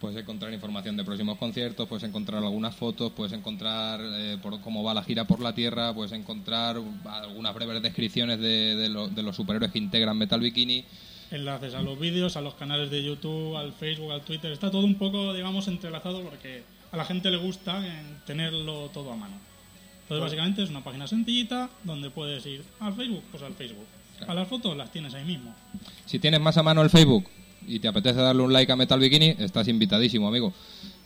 Puedes 0.00 0.16
encontrar 0.22 0.52
información 0.52 0.96
de 0.96 1.04
próximos 1.04 1.38
conciertos, 1.38 1.88
puedes 1.88 2.04
encontrar 2.04 2.42
algunas 2.42 2.74
fotos, 2.76 3.10
puedes 3.12 3.32
encontrar 3.32 4.00
eh, 4.00 4.38
por 4.40 4.60
cómo 4.60 4.84
va 4.84 4.94
la 4.94 5.02
gira 5.02 5.26
por 5.26 5.40
la 5.40 5.52
Tierra, 5.54 5.92
puedes 5.92 6.12
encontrar 6.12 6.76
algunas 7.04 7.52
breves 7.54 7.82
descripciones 7.82 8.38
de, 8.38 8.76
de 8.76 8.88
lo- 8.88 9.08
de 9.08 9.22
los 9.24 9.34
superhéroes 9.34 9.72
que 9.72 9.78
integran 9.78 10.16
Metal 10.16 10.40
Bikini. 10.40 10.84
enlaces 11.32 11.74
a 11.74 11.82
los 11.82 11.98
vídeos, 11.98 12.36
a 12.36 12.40
los 12.40 12.54
canales 12.54 12.90
de 12.90 13.02
YouTube, 13.02 13.56
al 13.56 13.72
Facebook, 13.72 14.12
al 14.12 14.22
Twitter. 14.22 14.52
Está 14.52 14.70
todo 14.70 14.84
un 14.84 14.94
poco, 14.94 15.34
digamos, 15.34 15.66
entrelazado 15.66 16.22
porque 16.22 16.62
a 16.92 16.96
la 16.96 17.04
gente 17.04 17.28
le 17.30 17.36
gusta 17.38 17.84
eh, 17.84 18.02
tenerlo 18.24 18.90
todo 18.94 19.12
a 19.12 19.16
mano. 19.16 19.34
Entonces, 20.02 20.22
básicamente 20.22 20.62
es 20.62 20.70
una 20.70 20.82
página 20.84 21.06
sencillita 21.08 21.68
donde 21.82 22.08
puedes 22.10 22.46
ir 22.46 22.62
al 22.80 22.94
Facebook, 22.94 23.24
pues 23.32 23.42
al 23.42 23.54
Facebook. 23.54 23.84
Claro. 24.16 24.32
A 24.32 24.34
las 24.36 24.48
fotos 24.48 24.76
las 24.76 24.90
tienes 24.92 25.12
ahí 25.14 25.24
mismo. 25.24 25.54
Si 26.06 26.18
tienes 26.20 26.40
más 26.40 26.56
a 26.56 26.62
mano 26.62 26.82
el 26.82 26.88
Facebook 26.90 27.28
y 27.66 27.78
te 27.80 27.88
apetece 27.88 28.20
darle 28.20 28.42
un 28.42 28.52
like 28.52 28.70
a 28.72 28.76
Metal 28.76 28.98
Bikini, 28.98 29.34
estás 29.38 29.68
invitadísimo, 29.68 30.28
amigo. 30.28 30.52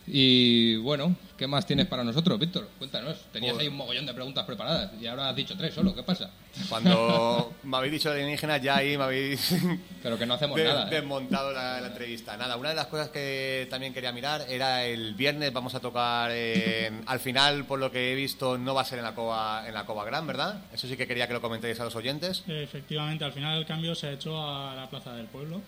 Y 0.05 0.75
bueno, 0.77 1.15
¿qué 1.37 1.47
más 1.47 1.65
tienes 1.65 1.87
para 1.87 2.03
nosotros, 2.03 2.37
Víctor? 2.37 2.67
Cuéntanos. 2.77 3.15
Tenías 3.31 3.53
Pues- 3.53 3.61
ahí 3.61 3.67
un 3.69 3.77
mogollón 3.77 4.05
de 4.05 4.13
preguntas 4.13 4.43
preparadas 4.45 4.91
y 5.01 5.07
ahora 5.07 5.29
has 5.29 5.35
dicho 5.35 5.55
tres 5.57 5.73
solo. 5.73 5.95
¿Qué 5.95 6.03
pasa? 6.03 6.29
Cuando 6.67 7.53
me 7.63 7.77
habéis 7.77 7.93
dicho 7.93 8.09
de 8.09 8.15
alienígenas, 8.15 8.61
ya 8.61 8.75
ahí 8.75 8.97
me 8.97 9.05
habéis 9.05 9.55
Pero 10.03 10.17
que 10.19 10.25
no 10.25 10.33
hacemos 10.33 10.57
de- 10.57 10.65
nada. 10.65 10.87
¿eh? 10.87 10.95
desmontado 10.95 11.53
la, 11.53 11.79
la 11.79 11.87
entrevista. 11.87 12.35
Nada, 12.35 12.57
una 12.57 12.69
de 12.69 12.75
las 12.75 12.87
cosas 12.87 13.07
que 13.09 13.65
también 13.69 13.93
quería 13.93 14.11
mirar 14.11 14.45
era 14.49 14.83
el 14.83 15.13
viernes 15.13 15.53
vamos 15.53 15.73
a 15.73 15.79
tocar 15.79 16.31
en- 16.31 17.01
al 17.05 17.21
final, 17.21 17.63
por 17.63 17.79
lo 17.79 17.89
que 17.89 18.11
he 18.11 18.15
visto, 18.15 18.57
no 18.57 18.73
va 18.73 18.81
a 18.81 18.85
ser 18.85 18.99
en 18.99 19.05
la 19.05 19.15
Cova, 19.15 19.63
en 19.65 19.73
la 19.73 19.85
Cova 19.85 20.03
Gran, 20.03 20.27
¿verdad? 20.27 20.63
Eso 20.73 20.85
sí 20.89 20.97
que 20.97 21.07
quería 21.07 21.27
que 21.27 21.33
lo 21.33 21.41
comentéis 21.41 21.79
a 21.79 21.85
los 21.85 21.95
oyentes. 21.95 22.43
Efectivamente, 22.45 23.23
al 23.23 23.31
final 23.31 23.57
el 23.57 23.65
cambio 23.65 23.95
se 23.95 24.07
ha 24.07 24.11
hecho 24.11 24.37
a 24.45 24.75
la 24.75 24.89
Plaza 24.89 25.13
del 25.15 25.27
Pueblo. 25.27 25.61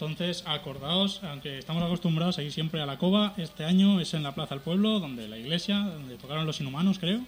Entonces, 0.00 0.44
acordaos, 0.46 1.20
aunque 1.24 1.58
estamos 1.58 1.82
acostumbrados 1.82 2.38
a 2.38 2.42
ir 2.44 2.52
siempre 2.52 2.80
a 2.80 2.86
la 2.86 2.98
cova, 2.98 3.34
este 3.36 3.64
año 3.64 4.00
es 4.00 4.14
en 4.14 4.22
la 4.22 4.32
Plaza 4.32 4.54
del 4.54 4.62
Pueblo, 4.62 5.00
donde 5.00 5.26
la 5.26 5.36
iglesia, 5.36 5.78
donde 5.78 6.16
tocaron 6.16 6.46
los 6.46 6.60
inhumanos, 6.60 7.00
creo. 7.00 7.20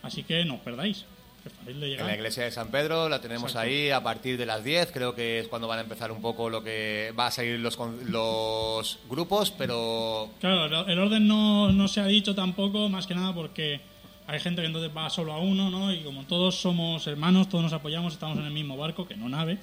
Así 0.00 0.22
que 0.22 0.44
no 0.44 0.54
os 0.54 0.60
perdáis. 0.60 1.04
Es 1.44 1.52
fácil 1.52 1.80
de 1.80 1.94
En 1.96 2.06
la 2.06 2.14
iglesia 2.14 2.44
de 2.44 2.52
San 2.52 2.68
Pedro 2.70 3.08
la 3.08 3.20
tenemos 3.20 3.50
Exacto. 3.50 3.66
ahí 3.68 3.90
a 3.90 4.00
partir 4.04 4.38
de 4.38 4.46
las 4.46 4.62
10, 4.62 4.92
creo 4.92 5.16
que 5.16 5.40
es 5.40 5.48
cuando 5.48 5.66
van 5.66 5.80
a 5.80 5.82
empezar 5.82 6.12
un 6.12 6.22
poco 6.22 6.48
lo 6.48 6.62
que 6.62 7.12
va 7.18 7.26
a 7.26 7.30
seguir 7.32 7.58
los, 7.58 7.76
los 8.06 8.98
grupos, 9.08 9.50
pero 9.50 10.30
Claro, 10.38 10.66
el- 10.84 10.90
el 10.92 10.98
orden 11.00 11.26
no, 11.26 11.72
no 11.72 11.88
se 11.88 12.00
ha 12.02 12.06
dicho 12.06 12.36
tampoco, 12.36 12.88
más 12.88 13.08
que 13.08 13.16
nada 13.16 13.34
porque 13.34 13.80
hay 14.30 14.38
gente 14.38 14.62
que 14.62 14.66
entonces 14.66 14.92
va 14.96 15.10
solo 15.10 15.32
a 15.32 15.38
uno, 15.38 15.70
¿no? 15.70 15.92
Y 15.92 16.02
como 16.04 16.24
todos 16.24 16.54
somos 16.54 17.04
hermanos, 17.08 17.48
todos 17.48 17.64
nos 17.64 17.72
apoyamos, 17.72 18.12
estamos 18.12 18.38
en 18.38 18.44
el 18.44 18.52
mismo 18.52 18.76
barco, 18.76 19.06
que 19.06 19.16
no 19.16 19.28
nave, 19.28 19.58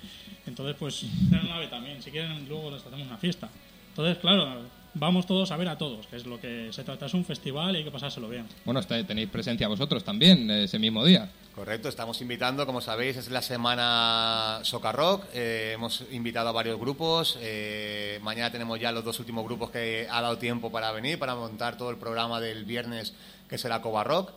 entonces 0.46 0.76
pues 0.78 1.04
en 1.04 1.32
la 1.32 1.44
nave 1.44 1.68
también, 1.68 2.02
si 2.04 2.12
quieren 2.12 2.48
luego 2.50 2.72
les 2.72 2.86
hacemos 2.86 3.08
una 3.08 3.18
fiesta. 3.18 3.48
Entonces, 3.90 4.18
claro, 4.18 4.64
vamos 4.94 5.26
todos 5.26 5.52
a 5.52 5.58
ver 5.58 5.70
a 5.70 5.78
todos, 5.78 6.06
que 6.08 6.18
es 6.18 6.26
lo 6.26 6.40
que 6.40 6.68
se 6.74 6.84
trata, 6.84 7.06
es 7.06 7.14
un 7.14 7.24
festival 7.24 7.76
y 7.76 7.78
hay 7.80 7.84
que 7.86 7.92
pasárselo 7.92 8.28
bien. 8.28 8.46
Bueno, 8.66 8.84
tenéis 8.84 9.30
presencia 9.30 9.70
vosotros 9.70 10.04
también 10.04 10.52
eh, 10.52 10.66
ese 10.66 10.80
mismo 10.80 11.06
día. 11.06 11.30
Correcto, 11.56 11.88
estamos 11.88 12.22
invitando, 12.22 12.66
como 12.66 12.82
sabéis, 12.82 13.16
es 13.16 13.32
la 13.32 13.42
semana 13.42 14.60
Soca 14.64 14.92
Rock. 14.92 15.24
Eh, 15.34 15.72
hemos 15.76 16.04
invitado 16.12 16.50
a 16.50 16.52
varios 16.52 16.78
grupos. 16.78 17.40
Eh, 17.42 18.20
mañana 18.22 18.52
tenemos 18.52 18.80
ya 18.80 18.92
los 18.92 19.04
dos 19.04 19.18
últimos 19.20 19.46
grupos 19.46 19.72
que 19.72 20.08
ha 20.12 20.22
dado 20.22 20.38
tiempo 20.38 20.72
para 20.72 20.92
venir, 20.92 21.18
para 21.18 21.36
montar 21.36 21.78
todo 21.78 21.90
el 21.90 21.98
programa 21.98 22.42
del 22.42 22.66
viernes 22.66 23.14
que 23.50 23.58
será 23.58 23.82
Coba 23.82 24.04
Rock. 24.04 24.32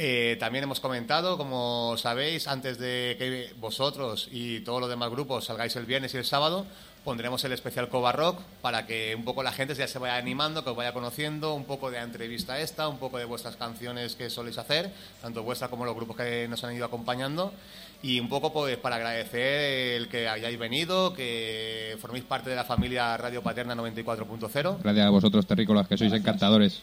Eh, 0.00 0.36
también 0.38 0.62
hemos 0.62 0.78
comentado, 0.78 1.36
como 1.36 1.96
sabéis, 1.98 2.46
antes 2.46 2.78
de 2.78 3.16
que 3.18 3.52
vosotros 3.58 4.28
y 4.30 4.60
todos 4.60 4.80
los 4.80 4.88
demás 4.88 5.10
grupos 5.10 5.46
salgáis 5.46 5.74
el 5.74 5.86
viernes 5.86 6.14
y 6.14 6.18
el 6.18 6.24
sábado, 6.24 6.66
pondremos 7.02 7.42
el 7.42 7.50
especial 7.50 7.88
Coba 7.88 8.12
Rock 8.12 8.40
para 8.62 8.86
que 8.86 9.16
un 9.16 9.24
poco 9.24 9.42
la 9.42 9.50
gente 9.50 9.74
ya 9.74 9.88
se 9.88 9.98
vaya 9.98 10.14
animando, 10.14 10.62
que 10.62 10.70
os 10.70 10.76
vaya 10.76 10.92
conociendo, 10.92 11.52
un 11.52 11.64
poco 11.64 11.90
de 11.90 11.96
la 11.96 12.04
entrevista 12.04 12.60
esta, 12.60 12.86
un 12.86 12.98
poco 12.98 13.18
de 13.18 13.24
vuestras 13.24 13.56
canciones 13.56 14.14
que 14.14 14.30
soléis 14.30 14.58
hacer, 14.58 14.92
tanto 15.20 15.42
vuestra 15.42 15.66
como 15.66 15.84
los 15.84 15.96
grupos 15.96 16.16
que 16.16 16.46
nos 16.46 16.62
han 16.62 16.76
ido 16.76 16.84
acompañando, 16.84 17.52
y 18.00 18.20
un 18.20 18.28
poco 18.28 18.52
pues 18.52 18.76
para 18.76 18.96
agradecer 18.96 19.96
el 20.00 20.06
que 20.06 20.28
hayáis 20.28 20.60
venido, 20.60 21.12
que 21.12 21.96
forméis 22.00 22.24
parte 22.24 22.50
de 22.50 22.54
la 22.54 22.64
familia 22.64 23.16
Radio 23.16 23.42
Paterna 23.42 23.74
94.0. 23.74 24.76
Gracias 24.80 25.06
a 25.06 25.10
vosotros, 25.10 25.44
terrícolas, 25.44 25.88
que 25.88 25.98
sois 25.98 26.12
encantadores. 26.12 26.82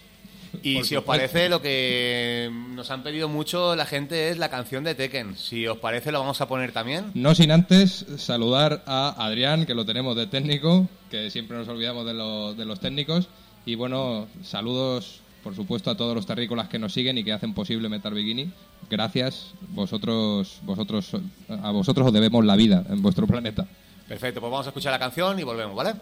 Y 0.64 0.84
si 0.84 0.96
os 0.96 1.04
parece, 1.04 1.50
lo 1.50 1.62
que 1.62 2.50
nos 2.72 2.92
han 2.92 3.04
pedido 3.04 3.30
mucho 3.30 3.76
la 3.76 3.86
gente 3.86 4.30
es 4.30 4.38
la 4.38 4.50
canción 4.50 4.84
de 4.84 4.96
Tekken. 4.96 5.38
Si 5.38 5.68
os 5.68 5.78
parece, 5.78 6.12
lo 6.12 6.20
vamos 6.20 6.42
a 6.42 6.48
poner 6.48 6.72
también. 6.72 7.12
No 7.14 7.36
sin 7.36 7.52
antes 7.52 8.06
saludar 8.18 8.84
a 8.86 9.16
Adrián, 9.26 9.66
que 9.66 9.74
lo 9.74 9.86
tenemos 9.86 10.16
de 10.16 10.28
técnico, 10.28 10.88
que 11.10 11.30
siempre 11.30 11.58
nos 11.58 11.68
olvidamos 11.68 12.06
de, 12.06 12.14
de 12.56 12.66
los 12.66 12.80
técnicos. 12.80 13.28
Y 13.66 13.76
bueno, 13.76 14.28
saludos, 14.44 15.22
por 15.44 15.56
supuesto, 15.56 15.90
a 15.92 15.98
todos 15.98 16.16
los 16.16 16.26
terrícolas 16.26 16.70
que 16.70 16.80
nos 16.80 16.94
siguen 16.94 17.18
y 17.18 17.24
que 17.24 17.34
hacen 17.34 17.54
posible 17.54 17.90
Metal 17.90 18.14
Bikini. 18.14 18.52
Gracias, 18.90 19.54
vosotros, 19.70 20.60
vosotros, 20.64 21.12
a 21.50 21.72
vosotros 21.72 22.08
os 22.08 22.14
debemos 22.14 22.46
la 22.46 22.56
vida 22.56 22.84
en 22.90 23.02
vuestro 23.02 23.26
planeta. 23.26 23.66
Perfecto, 24.08 24.40
pues 24.40 24.52
vamos 24.52 24.68
a 24.68 24.70
escuchar 24.70 24.92
la 24.92 25.00
canción 25.00 25.40
y 25.40 25.44
volvemos, 25.44 25.76
¿vale? 25.76 25.96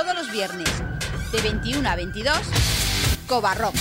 Todos 0.00 0.14
los 0.14 0.30
viernes, 0.30 0.70
de 1.32 1.42
21 1.42 1.88
a 1.88 1.96
22, 1.96 2.38
Coba 3.26 3.54
Rock. 3.54 3.74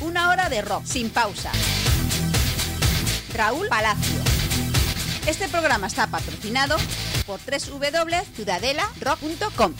Una 0.00 0.30
hora 0.30 0.48
de 0.48 0.62
rock 0.62 0.86
sin 0.86 1.10
pausa. 1.10 1.52
Raúl 3.34 3.68
Palacio. 3.68 4.18
Este 5.26 5.48
programa 5.48 5.88
está 5.88 6.06
patrocinado 6.06 6.78
por 7.26 7.40
www.ciudadelarrock.com. 7.40 9.74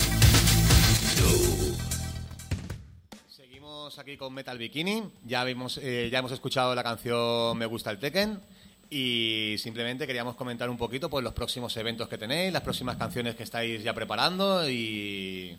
Seguimos 3.26 3.98
aquí 3.98 4.18
con 4.18 4.34
Metal 4.34 4.58
Bikini. 4.58 5.02
Ya, 5.24 5.44
vimos, 5.44 5.80
eh, 5.82 6.10
ya 6.12 6.18
hemos 6.18 6.32
escuchado 6.32 6.74
la 6.74 6.82
canción 6.82 7.56
Me 7.56 7.64
gusta 7.64 7.90
el 7.90 7.98
Tekken. 7.98 8.42
Y 8.88 9.56
simplemente 9.58 10.06
queríamos 10.06 10.36
comentar 10.36 10.70
un 10.70 10.76
poquito 10.76 11.10
pues, 11.10 11.24
los 11.24 11.32
próximos 11.32 11.76
eventos 11.76 12.08
que 12.08 12.18
tenéis, 12.18 12.52
las 12.52 12.62
próximas 12.62 12.96
canciones 12.96 13.34
que 13.34 13.42
estáis 13.42 13.82
ya 13.82 13.92
preparando 13.94 14.68
y 14.70 15.56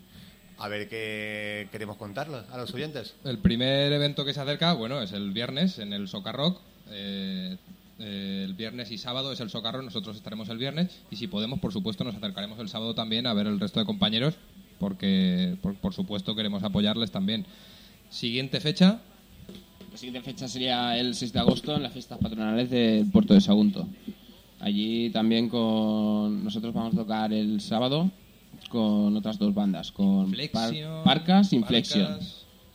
a 0.58 0.68
ver 0.68 0.88
qué 0.88 1.68
queremos 1.70 1.96
contarles 1.96 2.42
a 2.50 2.56
los 2.56 2.72
oyentes. 2.72 3.14
El 3.24 3.38
primer 3.38 3.92
evento 3.92 4.24
que 4.24 4.32
se 4.32 4.40
acerca, 4.40 4.72
bueno, 4.72 5.02
es 5.02 5.12
el 5.12 5.32
viernes 5.32 5.78
en 5.78 5.92
el 5.92 6.08
Socarrock. 6.08 6.60
Eh, 6.90 7.56
eh, 7.98 8.42
el 8.46 8.54
viernes 8.54 8.90
y 8.90 8.98
sábado 8.98 9.32
es 9.32 9.40
el 9.40 9.50
Socarrock, 9.50 9.84
nosotros 9.84 10.16
estaremos 10.16 10.48
el 10.48 10.58
viernes 10.58 11.00
y 11.10 11.16
si 11.16 11.26
podemos, 11.26 11.60
por 11.60 11.72
supuesto, 11.72 12.04
nos 12.04 12.14
acercaremos 12.14 12.58
el 12.60 12.68
sábado 12.68 12.94
también 12.94 13.26
a 13.26 13.34
ver 13.34 13.46
el 13.46 13.60
resto 13.60 13.80
de 13.80 13.86
compañeros 13.86 14.34
porque, 14.78 15.56
por, 15.60 15.74
por 15.74 15.92
supuesto, 15.92 16.34
queremos 16.34 16.62
apoyarles 16.62 17.10
también. 17.10 17.44
Siguiente 18.10 18.60
fecha, 18.60 19.00
La 19.98 20.00
siguiente 20.00 20.30
fecha 20.30 20.46
sería 20.46 20.96
el 20.96 21.12
6 21.12 21.32
de 21.32 21.40
agosto 21.40 21.74
en 21.74 21.82
las 21.82 21.92
fiestas 21.92 22.18
patronales 22.18 22.70
del 22.70 23.10
puerto 23.10 23.34
de 23.34 23.40
Sagunto. 23.40 23.84
Allí 24.60 25.10
también 25.10 25.48
con 25.48 26.44
nosotros 26.44 26.72
vamos 26.72 26.94
a 26.94 26.98
tocar 26.98 27.32
el 27.32 27.60
sábado 27.60 28.08
con 28.68 29.16
otras 29.16 29.40
dos 29.40 29.52
bandas, 29.52 29.90
con 29.90 30.26
Par- 30.52 30.68
Flexion, 30.68 31.02
Parcas 31.02 31.52
y 31.52 31.56
Inflexion. 31.56 32.16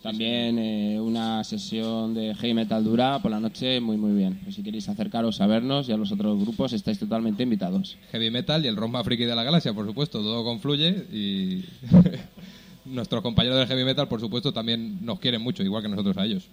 También 0.02 0.60
eh, 0.60 1.00
una 1.00 1.46
sesión 1.46 2.14
de 2.14 2.36
heavy 2.36 2.54
metal 2.56 2.84
dura 2.84 3.20
por 3.20 3.32
la 3.32 3.40
noche 3.40 3.80
muy 3.80 3.96
muy 3.96 4.12
bien. 4.18 4.42
Si 4.52 4.62
queréis 4.62 4.90
acercaros 4.90 5.40
a 5.40 5.48
vernos 5.48 5.88
y 5.88 5.94
a 5.94 5.98
los 5.98 6.12
otros 6.12 6.38
grupos 6.42 6.74
estáis 6.74 7.00
totalmente 7.00 7.44
invitados. 7.44 7.96
Heavy 8.12 8.32
Metal 8.32 8.66
y 8.66 8.68
el 8.68 8.76
rock 8.76 8.92
más 8.92 9.06
friki 9.06 9.24
de 9.24 9.34
la 9.34 9.46
galaxia, 9.46 9.74
por 9.74 9.86
supuesto, 9.88 10.20
todo 10.20 10.44
confluye 10.44 10.90
y 11.14 11.64
nuestros 12.86 13.22
compañeros 13.22 13.60
del 13.60 13.68
Heavy 13.70 13.86
Metal, 13.86 14.10
por 14.10 14.20
supuesto, 14.20 14.52
también 14.52 14.98
nos 15.06 15.22
quieren 15.22 15.42
mucho, 15.42 15.64
igual 15.64 15.82
que 15.84 15.88
nosotros 15.88 16.18
a 16.18 16.26
ellos. 16.26 16.50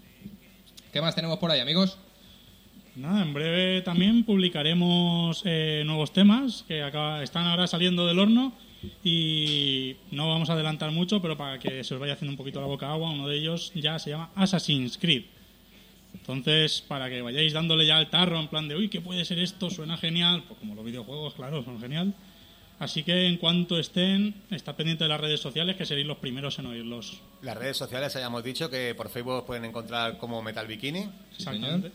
¿Qué 0.92 1.00
más 1.00 1.14
tenemos 1.14 1.38
por 1.38 1.50
ahí, 1.50 1.60
amigos? 1.60 1.98
Nada, 2.96 3.22
en 3.22 3.32
breve 3.32 3.82
también 3.82 4.24
publicaremos 4.24 5.42
eh, 5.44 5.82
nuevos 5.86 6.12
temas 6.12 6.64
que 6.66 6.82
acaba- 6.82 7.22
están 7.22 7.46
ahora 7.46 7.66
saliendo 7.66 8.06
del 8.06 8.18
horno 8.18 8.52
y 9.04 9.96
no 10.10 10.28
vamos 10.28 10.50
a 10.50 10.54
adelantar 10.54 10.90
mucho, 10.90 11.22
pero 11.22 11.36
para 11.36 11.58
que 11.58 11.84
se 11.84 11.94
os 11.94 12.00
vaya 12.00 12.14
haciendo 12.14 12.32
un 12.32 12.36
poquito 12.36 12.60
la 12.60 12.66
boca 12.66 12.90
agua, 12.90 13.10
uno 13.10 13.28
de 13.28 13.36
ellos 13.38 13.70
ya 13.74 13.98
se 13.98 14.10
llama 14.10 14.30
Assassin's 14.34 14.98
Creed. 14.98 15.24
Entonces, 16.14 16.82
para 16.86 17.08
que 17.08 17.22
vayáis 17.22 17.52
dándole 17.52 17.86
ya 17.86 17.96
al 17.96 18.10
tarro 18.10 18.40
en 18.40 18.48
plan 18.48 18.66
de, 18.66 18.74
uy, 18.76 18.88
¿qué 18.88 19.00
puede 19.00 19.24
ser 19.24 19.38
esto? 19.38 19.70
Suena 19.70 19.96
genial, 19.96 20.42
pues 20.48 20.58
como 20.58 20.74
los 20.74 20.84
videojuegos, 20.84 21.34
claro, 21.34 21.62
son 21.62 21.80
genial. 21.80 22.12
Así 22.80 23.02
que 23.04 23.26
en 23.28 23.36
cuanto 23.36 23.78
estén, 23.78 24.34
estad 24.50 24.74
pendiente 24.74 25.04
de 25.04 25.08
las 25.10 25.20
redes 25.20 25.38
sociales, 25.38 25.76
que 25.76 25.86
seréis 25.86 26.06
los 26.06 26.16
primeros 26.18 26.58
en 26.58 26.66
oírlos. 26.66 27.20
Las 27.42 27.56
redes 27.56 27.76
sociales 27.76 28.16
hayamos 28.16 28.42
dicho 28.42 28.68
que 28.70 28.94
por 28.96 29.08
Facebook 29.10 29.46
pueden 29.46 29.64
encontrar 29.66 30.18
como 30.18 30.42
Metal 30.42 30.66
Bikini. 30.66 31.02
Sí, 31.02 31.08
Exactamente. 31.38 31.92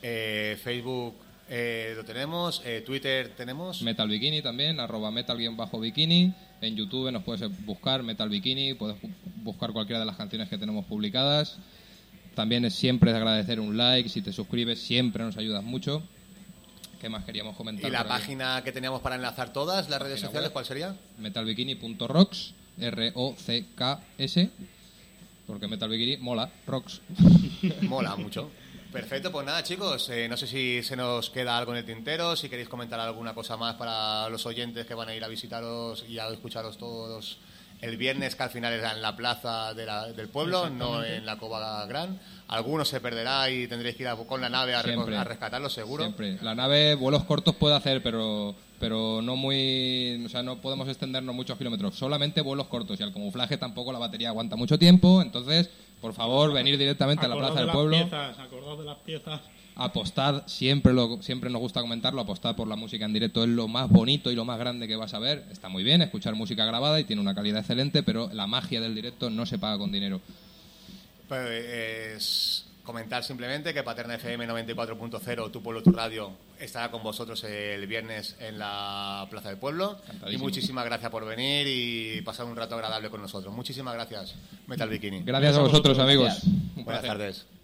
Eh, 0.00 0.56
Facebook 0.62 1.16
eh, 1.50 1.92
lo 1.96 2.04
tenemos, 2.04 2.62
eh, 2.64 2.82
Twitter 2.86 3.34
tenemos. 3.36 3.82
Metal 3.82 4.08
Bikini 4.08 4.40
también, 4.40 4.78
arroba 4.80 5.10
metal-bikini. 5.10 6.32
En 6.60 6.76
YouTube 6.76 7.10
nos 7.10 7.22
puedes 7.24 7.64
buscar 7.66 8.02
Metal 8.04 8.28
Bikini, 8.28 8.74
puedes 8.74 8.96
bu- 9.02 9.10
buscar 9.42 9.72
cualquiera 9.72 9.98
de 10.00 10.06
las 10.06 10.16
canciones 10.16 10.48
que 10.48 10.56
tenemos 10.58 10.84
publicadas. 10.86 11.58
También 12.36 12.64
es 12.64 12.74
siempre 12.74 13.10
de 13.10 13.16
agradecer 13.18 13.58
un 13.58 13.76
like, 13.76 14.08
si 14.08 14.22
te 14.22 14.32
suscribes 14.32 14.80
siempre 14.80 15.24
nos 15.24 15.36
ayudas 15.36 15.64
mucho. 15.64 16.02
¿Qué 17.00 17.08
más 17.08 17.24
queríamos 17.24 17.56
comentar? 17.56 17.88
y 17.88 17.92
la 17.92 18.06
página 18.06 18.62
que 18.64 18.72
teníamos 18.72 19.00
para 19.00 19.14
enlazar 19.14 19.52
todas 19.52 19.88
las 19.88 20.00
redes 20.02 20.20
sociales, 20.20 20.48
web. 20.48 20.52
¿cuál 20.52 20.64
sería? 20.64 20.96
metalbikini.rocks, 21.18 22.54
R-O-C-K-S, 22.80 24.50
porque 25.46 25.66
Metal 25.66 25.88
Bikini 25.88 26.16
mola, 26.18 26.50
rocks. 26.66 27.00
Mola 27.82 28.16
mucho. 28.16 28.50
Perfecto, 28.92 29.30
pues 29.30 29.44
nada 29.44 29.62
chicos, 29.62 30.08
eh, 30.08 30.28
no 30.28 30.36
sé 30.36 30.46
si 30.46 30.82
se 30.82 30.96
nos 30.96 31.30
queda 31.30 31.58
algo 31.58 31.72
en 31.72 31.78
el 31.78 31.84
tintero, 31.84 32.36
si 32.36 32.48
queréis 32.48 32.68
comentar 32.68 32.98
alguna 32.98 33.34
cosa 33.34 33.56
más 33.56 33.74
para 33.76 34.28
los 34.30 34.44
oyentes 34.46 34.86
que 34.86 34.94
van 34.94 35.08
a 35.08 35.14
ir 35.14 35.22
a 35.22 35.28
visitaros 35.28 36.04
y 36.08 36.18
a 36.18 36.28
escucharos 36.28 36.78
todos 36.78 37.38
el 37.80 37.96
viernes, 37.96 38.34
que 38.34 38.42
al 38.42 38.50
final 38.50 38.72
es 38.72 38.82
en 38.92 39.00
la 39.02 39.14
plaza 39.16 39.72
de 39.74 39.86
la- 39.86 40.12
del 40.12 40.28
pueblo, 40.28 40.68
no 40.70 41.04
en 41.04 41.24
la 41.24 41.36
Cova 41.36 41.84
Gran. 41.86 42.18
Alguno 42.48 42.84
se 42.84 43.00
perderá 43.00 43.50
y 43.50 43.66
tendréis 43.68 43.94
que 43.96 44.02
ir 44.04 44.08
a- 44.08 44.16
con 44.16 44.40
la 44.40 44.48
nave 44.48 44.74
a, 44.74 44.80
a 44.80 45.24
rescatarlo 45.24 45.68
seguro. 45.68 46.02
Siempre. 46.04 46.38
La 46.42 46.54
nave, 46.54 46.94
vuelos 46.94 47.24
cortos 47.24 47.54
puede 47.54 47.74
hacer, 47.76 48.02
pero 48.02 48.54
pero 48.80 49.20
no 49.22 49.34
muy. 49.34 50.22
O 50.24 50.28
sea, 50.28 50.42
no 50.44 50.58
podemos 50.60 50.86
extendernos 50.88 51.34
muchos 51.34 51.58
kilómetros. 51.58 51.96
Solamente 51.96 52.40
vuelos 52.42 52.68
cortos. 52.68 52.98
Y 53.00 53.02
al 53.02 53.12
camuflaje 53.12 53.56
tampoco 53.58 53.92
la 53.92 53.98
batería 53.98 54.28
aguanta 54.28 54.54
mucho 54.54 54.78
tiempo. 54.78 55.20
Entonces, 55.20 55.68
por 56.00 56.14
favor, 56.14 56.52
venir 56.52 56.78
directamente 56.78 57.26
a 57.26 57.28
la 57.28 57.34
plaza 57.36 57.54
de 57.54 57.58
del 57.58 57.66
las 57.66 57.74
pueblo. 57.74 57.96
piezas, 57.96 58.38
acordaos 58.38 58.78
de 58.78 58.84
las 58.84 58.98
piezas. 58.98 59.40
Apostad, 59.80 60.46
siempre, 60.48 60.92
lo, 60.92 61.22
siempre 61.22 61.50
nos 61.50 61.60
gusta 61.60 61.80
comentarlo, 61.80 62.20
apostad 62.20 62.56
por 62.56 62.66
la 62.66 62.74
música 62.74 63.04
en 63.04 63.12
directo 63.12 63.44
es 63.44 63.48
lo 63.48 63.68
más 63.68 63.88
bonito 63.88 64.32
y 64.32 64.34
lo 64.34 64.44
más 64.44 64.58
grande 64.58 64.88
que 64.88 64.96
vas 64.96 65.14
a 65.14 65.20
ver. 65.20 65.44
Está 65.52 65.68
muy 65.68 65.84
bien 65.84 66.02
escuchar 66.02 66.34
música 66.34 66.64
grabada 66.64 66.98
y 66.98 67.04
tiene 67.04 67.22
una 67.22 67.32
calidad 67.32 67.60
excelente, 67.60 68.02
pero 68.02 68.28
la 68.32 68.48
magia 68.48 68.80
del 68.80 68.96
directo 68.96 69.30
no 69.30 69.46
se 69.46 69.56
paga 69.56 69.78
con 69.78 69.92
dinero. 69.92 70.20
Pues 71.28 71.48
es 71.48 72.64
comentar 72.82 73.22
simplemente 73.22 73.72
que 73.72 73.82
Paterna 73.82 74.14
FM 74.14 74.48
94.0, 74.48 75.52
tu 75.52 75.62
pueblo, 75.62 75.82
tu 75.82 75.92
radio, 75.92 76.32
estará 76.58 76.90
con 76.90 77.02
vosotros 77.02 77.44
el 77.44 77.86
viernes 77.86 78.34
en 78.40 78.58
la 78.58 79.28
Plaza 79.30 79.50
del 79.50 79.58
Pueblo. 79.58 79.98
Y 80.28 80.38
muchísimas 80.38 80.86
gracias 80.86 81.10
por 81.10 81.24
venir 81.24 81.66
y 81.68 82.22
pasar 82.22 82.46
un 82.46 82.56
rato 82.56 82.74
agradable 82.74 83.10
con 83.10 83.20
nosotros. 83.20 83.54
Muchísimas 83.54 83.94
gracias, 83.94 84.34
Metal 84.66 84.88
Bikini. 84.88 85.22
Gracias 85.22 85.56
a 85.56 85.60
vosotros, 85.60 85.98
amigos. 85.98 86.28
Gracias. 86.28 86.84
Buenas 86.84 87.02
tardes. 87.02 87.57